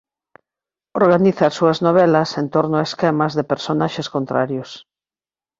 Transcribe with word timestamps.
Organiza 1.01 1.43
as 1.47 1.55
súas 1.59 1.77
novelas 1.87 2.29
en 2.41 2.45
torno 2.55 2.75
a 2.77 2.85
esquemas 2.89 3.33
de 3.37 3.47
personaxes 3.51 4.07
contrarios. 4.15 4.69